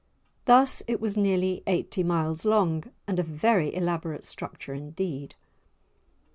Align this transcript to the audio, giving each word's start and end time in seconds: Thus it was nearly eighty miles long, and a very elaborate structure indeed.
Thus 0.45 0.81
it 0.87 0.99
was 0.99 1.15
nearly 1.15 1.61
eighty 1.67 2.01
miles 2.01 2.43
long, 2.43 2.85
and 3.07 3.19
a 3.19 3.23
very 3.23 3.71
elaborate 3.71 4.25
structure 4.25 4.73
indeed. 4.73 5.35